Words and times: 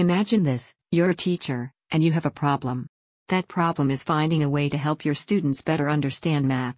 Imagine 0.00 0.44
this 0.44 0.74
you're 0.90 1.10
a 1.10 1.14
teacher, 1.14 1.74
and 1.90 2.02
you 2.02 2.10
have 2.12 2.24
a 2.24 2.30
problem. 2.30 2.86
That 3.28 3.48
problem 3.48 3.90
is 3.90 4.02
finding 4.02 4.42
a 4.42 4.48
way 4.48 4.70
to 4.70 4.78
help 4.78 5.04
your 5.04 5.14
students 5.14 5.60
better 5.60 5.90
understand 5.90 6.48
math. 6.48 6.76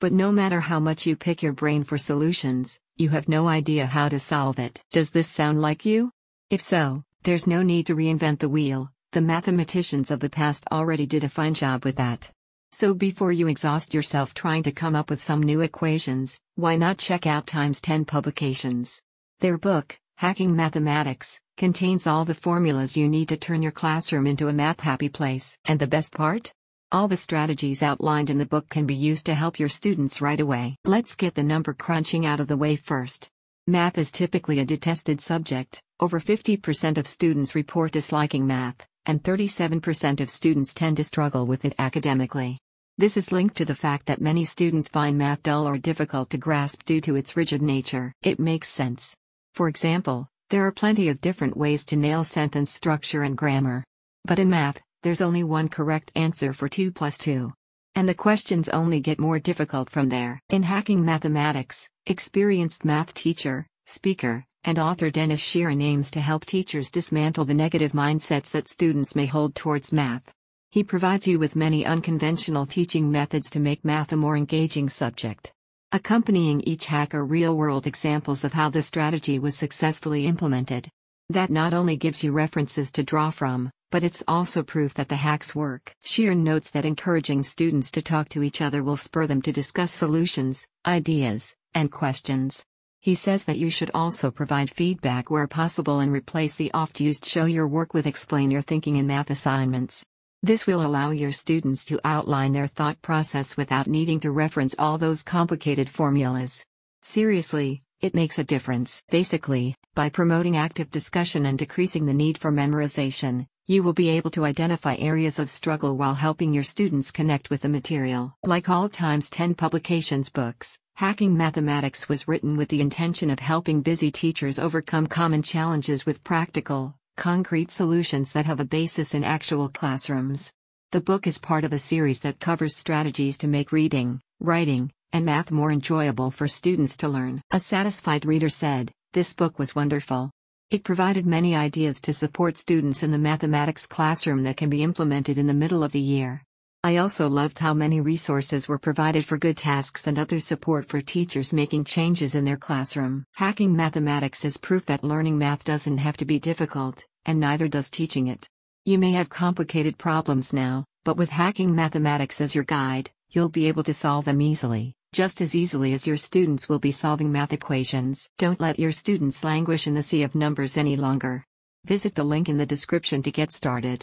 But 0.00 0.12
no 0.12 0.32
matter 0.32 0.58
how 0.60 0.80
much 0.80 1.04
you 1.04 1.14
pick 1.14 1.42
your 1.42 1.52
brain 1.52 1.84
for 1.84 1.98
solutions, 1.98 2.80
you 2.96 3.10
have 3.10 3.28
no 3.28 3.46
idea 3.46 3.84
how 3.84 4.08
to 4.08 4.18
solve 4.18 4.58
it. 4.58 4.82
Does 4.90 5.10
this 5.10 5.28
sound 5.28 5.60
like 5.60 5.84
you? 5.84 6.12
If 6.48 6.62
so, 6.62 7.04
there's 7.24 7.46
no 7.46 7.62
need 7.62 7.88
to 7.88 7.94
reinvent 7.94 8.38
the 8.38 8.48
wheel, 8.48 8.90
the 9.10 9.20
mathematicians 9.20 10.10
of 10.10 10.20
the 10.20 10.30
past 10.30 10.64
already 10.72 11.04
did 11.04 11.24
a 11.24 11.28
fine 11.28 11.52
job 11.52 11.84
with 11.84 11.96
that. 11.96 12.32
So 12.70 12.94
before 12.94 13.32
you 13.32 13.48
exhaust 13.48 13.92
yourself 13.92 14.32
trying 14.32 14.62
to 14.62 14.72
come 14.72 14.96
up 14.96 15.10
with 15.10 15.20
some 15.20 15.42
new 15.42 15.60
equations, 15.60 16.38
why 16.54 16.76
not 16.76 16.96
check 16.96 17.26
out 17.26 17.46
Times 17.46 17.82
10 17.82 18.06
Publications? 18.06 19.02
Their 19.40 19.58
book, 19.58 19.98
Hacking 20.22 20.54
Mathematics, 20.54 21.40
contains 21.56 22.06
all 22.06 22.24
the 22.24 22.32
formulas 22.32 22.96
you 22.96 23.08
need 23.08 23.28
to 23.30 23.36
turn 23.36 23.60
your 23.60 23.72
classroom 23.72 24.24
into 24.28 24.46
a 24.46 24.52
math 24.52 24.78
happy 24.78 25.08
place. 25.08 25.58
And 25.64 25.80
the 25.80 25.88
best 25.88 26.12
part? 26.12 26.52
All 26.92 27.08
the 27.08 27.16
strategies 27.16 27.82
outlined 27.82 28.30
in 28.30 28.38
the 28.38 28.46
book 28.46 28.68
can 28.68 28.86
be 28.86 28.94
used 28.94 29.26
to 29.26 29.34
help 29.34 29.58
your 29.58 29.68
students 29.68 30.20
right 30.20 30.38
away. 30.38 30.76
Let's 30.84 31.16
get 31.16 31.34
the 31.34 31.42
number 31.42 31.74
crunching 31.74 32.24
out 32.24 32.38
of 32.38 32.46
the 32.46 32.56
way 32.56 32.76
first. 32.76 33.30
Math 33.66 33.98
is 33.98 34.12
typically 34.12 34.60
a 34.60 34.64
detested 34.64 35.20
subject, 35.20 35.82
over 35.98 36.20
50% 36.20 36.98
of 36.98 37.08
students 37.08 37.56
report 37.56 37.90
disliking 37.90 38.46
math, 38.46 38.86
and 39.06 39.24
37% 39.24 40.20
of 40.20 40.30
students 40.30 40.72
tend 40.72 40.98
to 40.98 41.02
struggle 41.02 41.46
with 41.46 41.64
it 41.64 41.74
academically. 41.80 42.58
This 42.96 43.16
is 43.16 43.32
linked 43.32 43.56
to 43.56 43.64
the 43.64 43.74
fact 43.74 44.06
that 44.06 44.20
many 44.20 44.44
students 44.44 44.86
find 44.86 45.18
math 45.18 45.42
dull 45.42 45.66
or 45.66 45.78
difficult 45.78 46.30
to 46.30 46.38
grasp 46.38 46.84
due 46.84 47.00
to 47.00 47.16
its 47.16 47.36
rigid 47.36 47.60
nature. 47.60 48.12
It 48.22 48.38
makes 48.38 48.68
sense. 48.68 49.16
For 49.54 49.68
example, 49.68 50.28
there 50.48 50.66
are 50.66 50.72
plenty 50.72 51.08
of 51.08 51.20
different 51.20 51.56
ways 51.56 51.84
to 51.86 51.96
nail 51.96 52.24
sentence 52.24 52.70
structure 52.70 53.22
and 53.22 53.36
grammar. 53.36 53.84
But 54.24 54.38
in 54.38 54.48
math, 54.48 54.80
there's 55.02 55.20
only 55.20 55.44
one 55.44 55.68
correct 55.68 56.10
answer 56.14 56.54
for 56.54 56.70
2 56.70 56.90
plus 56.90 57.18
2. 57.18 57.52
And 57.94 58.08
the 58.08 58.14
questions 58.14 58.70
only 58.70 59.00
get 59.00 59.20
more 59.20 59.38
difficult 59.38 59.90
from 59.90 60.08
there. 60.08 60.40
In 60.48 60.62
Hacking 60.62 61.04
Mathematics, 61.04 61.86
experienced 62.06 62.86
math 62.86 63.12
teacher, 63.12 63.66
speaker, 63.86 64.46
and 64.64 64.78
author 64.78 65.10
Denis 65.10 65.42
Sheeran 65.42 65.82
aims 65.82 66.10
to 66.12 66.20
help 66.20 66.46
teachers 66.46 66.90
dismantle 66.90 67.44
the 67.44 67.52
negative 67.52 67.92
mindsets 67.92 68.50
that 68.52 68.70
students 68.70 69.14
may 69.14 69.26
hold 69.26 69.54
towards 69.54 69.92
math. 69.92 70.32
He 70.70 70.82
provides 70.82 71.28
you 71.28 71.38
with 71.38 71.56
many 71.56 71.84
unconventional 71.84 72.64
teaching 72.64 73.12
methods 73.12 73.50
to 73.50 73.60
make 73.60 73.84
math 73.84 74.12
a 74.12 74.16
more 74.16 74.36
engaging 74.36 74.88
subject. 74.88 75.52
Accompanying 75.94 76.62
each 76.62 76.86
hack 76.86 77.14
are 77.14 77.22
real 77.22 77.54
world 77.54 77.86
examples 77.86 78.44
of 78.44 78.54
how 78.54 78.70
the 78.70 78.80
strategy 78.80 79.38
was 79.38 79.54
successfully 79.54 80.26
implemented. 80.26 80.88
That 81.28 81.50
not 81.50 81.74
only 81.74 81.98
gives 81.98 82.24
you 82.24 82.32
references 82.32 82.90
to 82.92 83.02
draw 83.02 83.28
from, 83.28 83.70
but 83.90 84.02
it's 84.02 84.24
also 84.26 84.62
proof 84.62 84.94
that 84.94 85.10
the 85.10 85.16
hacks 85.16 85.54
work. 85.54 85.92
Sheeran 86.02 86.38
notes 86.38 86.70
that 86.70 86.86
encouraging 86.86 87.42
students 87.42 87.90
to 87.90 88.00
talk 88.00 88.30
to 88.30 88.42
each 88.42 88.62
other 88.62 88.82
will 88.82 88.96
spur 88.96 89.26
them 89.26 89.42
to 89.42 89.52
discuss 89.52 89.92
solutions, 89.92 90.66
ideas, 90.86 91.54
and 91.74 91.92
questions. 91.92 92.64
He 93.02 93.14
says 93.14 93.44
that 93.44 93.58
you 93.58 93.68
should 93.68 93.90
also 93.92 94.30
provide 94.30 94.70
feedback 94.70 95.30
where 95.30 95.46
possible 95.46 96.00
and 96.00 96.10
replace 96.10 96.54
the 96.54 96.72
oft 96.72 97.00
used 97.00 97.26
show 97.26 97.44
your 97.44 97.68
work 97.68 97.92
with 97.92 98.06
explain 98.06 98.50
your 98.50 98.62
thinking 98.62 98.96
in 98.96 99.06
math 99.06 99.28
assignments. 99.28 100.06
This 100.44 100.66
will 100.66 100.84
allow 100.84 101.10
your 101.10 101.30
students 101.30 101.84
to 101.84 102.00
outline 102.02 102.50
their 102.50 102.66
thought 102.66 103.00
process 103.00 103.56
without 103.56 103.86
needing 103.86 104.18
to 104.20 104.32
reference 104.32 104.74
all 104.76 104.98
those 104.98 105.22
complicated 105.22 105.88
formulas. 105.88 106.66
Seriously, 107.00 107.84
it 108.00 108.12
makes 108.12 108.40
a 108.40 108.44
difference. 108.44 109.04
Basically, 109.08 109.76
by 109.94 110.08
promoting 110.08 110.56
active 110.56 110.90
discussion 110.90 111.46
and 111.46 111.56
decreasing 111.56 112.06
the 112.06 112.12
need 112.12 112.38
for 112.38 112.50
memorization, 112.50 113.46
you 113.66 113.84
will 113.84 113.92
be 113.92 114.08
able 114.08 114.32
to 114.32 114.44
identify 114.44 114.96
areas 114.96 115.38
of 115.38 115.48
struggle 115.48 115.96
while 115.96 116.14
helping 116.14 116.52
your 116.52 116.64
students 116.64 117.12
connect 117.12 117.48
with 117.48 117.60
the 117.60 117.68
material. 117.68 118.34
Like 118.42 118.68
all 118.68 118.88
Times 118.88 119.30
10 119.30 119.54
publications 119.54 120.28
books, 120.28 120.76
Hacking 120.96 121.36
Mathematics 121.36 122.08
was 122.08 122.26
written 122.26 122.56
with 122.56 122.68
the 122.68 122.80
intention 122.80 123.30
of 123.30 123.38
helping 123.38 123.80
busy 123.80 124.10
teachers 124.10 124.58
overcome 124.58 125.06
common 125.06 125.42
challenges 125.42 126.04
with 126.04 126.24
practical, 126.24 126.96
concrete 127.16 127.70
solutions 127.70 128.32
that 128.32 128.46
have 128.46 128.60
a 128.60 128.64
basis 128.64 129.14
in 129.14 129.24
actual 129.24 129.68
classrooms. 129.68 130.52
The 130.92 131.00
book 131.00 131.26
is 131.26 131.38
part 131.38 131.64
of 131.64 131.72
a 131.72 131.78
series 131.78 132.20
that 132.20 132.40
covers 132.40 132.76
strategies 132.76 133.38
to 133.38 133.48
make 133.48 133.72
reading, 133.72 134.20
writing, 134.40 134.90
and 135.12 135.24
math 135.24 135.50
more 135.50 135.70
enjoyable 135.70 136.30
for 136.30 136.48
students 136.48 136.96
to 136.98 137.08
learn. 137.08 137.42
A 137.50 137.60
satisfied 137.60 138.24
reader 138.24 138.48
said, 138.48 138.92
This 139.12 139.32
book 139.34 139.58
was 139.58 139.74
wonderful. 139.74 140.30
It 140.70 140.84
provided 140.84 141.26
many 141.26 141.54
ideas 141.54 142.00
to 142.02 142.12
support 142.12 142.56
students 142.56 143.02
in 143.02 143.10
the 143.10 143.18
mathematics 143.18 143.86
classroom 143.86 144.42
that 144.44 144.56
can 144.56 144.70
be 144.70 144.82
implemented 144.82 145.36
in 145.38 145.46
the 145.46 145.54
middle 145.54 145.84
of 145.84 145.92
the 145.92 146.00
year. 146.00 146.42
I 146.84 146.96
also 146.96 147.28
loved 147.28 147.60
how 147.60 147.74
many 147.74 148.00
resources 148.00 148.66
were 148.66 148.76
provided 148.76 149.24
for 149.24 149.38
good 149.38 149.56
tasks 149.56 150.08
and 150.08 150.18
other 150.18 150.40
support 150.40 150.88
for 150.88 151.00
teachers 151.00 151.52
making 151.52 151.84
changes 151.84 152.34
in 152.34 152.44
their 152.44 152.56
classroom. 152.56 153.24
Hacking 153.34 153.76
mathematics 153.76 154.44
is 154.44 154.56
proof 154.56 154.84
that 154.86 155.04
learning 155.04 155.38
math 155.38 155.62
doesn't 155.62 155.98
have 155.98 156.16
to 156.16 156.24
be 156.24 156.40
difficult, 156.40 157.06
and 157.24 157.38
neither 157.38 157.68
does 157.68 157.88
teaching 157.88 158.26
it. 158.26 158.48
You 158.84 158.98
may 158.98 159.12
have 159.12 159.30
complicated 159.30 159.96
problems 159.96 160.52
now, 160.52 160.84
but 161.04 161.16
with 161.16 161.30
hacking 161.30 161.72
mathematics 161.72 162.40
as 162.40 162.52
your 162.52 162.64
guide, 162.64 163.12
you'll 163.30 163.48
be 163.48 163.68
able 163.68 163.84
to 163.84 163.94
solve 163.94 164.24
them 164.24 164.42
easily, 164.42 164.92
just 165.12 165.40
as 165.40 165.54
easily 165.54 165.92
as 165.92 166.08
your 166.08 166.16
students 166.16 166.68
will 166.68 166.80
be 166.80 166.90
solving 166.90 167.30
math 167.30 167.52
equations. 167.52 168.28
Don't 168.38 168.60
let 168.60 168.80
your 168.80 168.90
students 168.90 169.44
languish 169.44 169.86
in 169.86 169.94
the 169.94 170.02
sea 170.02 170.24
of 170.24 170.34
numbers 170.34 170.76
any 170.76 170.96
longer. 170.96 171.44
Visit 171.84 172.16
the 172.16 172.24
link 172.24 172.48
in 172.48 172.56
the 172.56 172.66
description 172.66 173.22
to 173.22 173.30
get 173.30 173.52
started. 173.52 174.00